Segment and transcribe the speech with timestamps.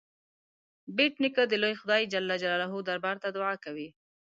[0.95, 3.87] بېټ نیکه د لوی خدای جل جلاله دربار ته دعا کوي.